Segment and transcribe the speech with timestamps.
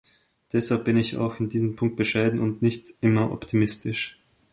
[0.51, 4.17] Deshalb bin ich auch in diesem Punkt bescheiden und nicht immer optimistisch.